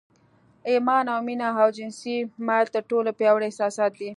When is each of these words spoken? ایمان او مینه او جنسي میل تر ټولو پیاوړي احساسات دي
ایمان 0.69 1.05
او 1.13 1.19
مینه 1.27 1.47
او 1.61 1.67
جنسي 1.77 2.15
میل 2.47 2.67
تر 2.75 2.81
ټولو 2.89 3.09
پیاوړي 3.19 3.45
احساسات 3.47 3.91
دي 3.99 4.09